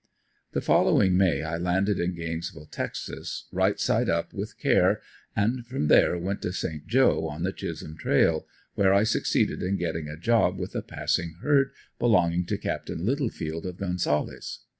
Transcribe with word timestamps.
The 0.53 0.61
following 0.61 1.15
May 1.15 1.43
I 1.43 1.57
landed 1.57 1.99
in 1.99 2.15
Gainesville, 2.15 2.65
Texas, 2.65 3.45
"right 3.51 3.79
side 3.79 4.09
up 4.09 4.33
with 4.33 4.57
care" 4.57 4.99
and 5.35 5.63
from 5.67 5.89
there 5.89 6.17
went 6.17 6.41
to 6.41 6.51
Saint 6.53 6.87
Joe 6.87 7.27
on 7.27 7.43
the 7.43 7.53
Chisholm 7.53 7.95
trail, 7.99 8.47
where 8.73 8.95
I 8.95 9.03
succeeded 9.03 9.61
in 9.61 9.77
getting 9.77 10.07
a 10.07 10.17
job 10.17 10.57
with 10.57 10.73
a 10.73 10.81
passing 10.81 11.35
herd 11.43 11.69
belonging 11.99 12.47
to 12.47 12.57
Capt. 12.57 12.89
Littlefield 12.89 13.67
of 13.67 13.77
Gonzales. 13.77 14.61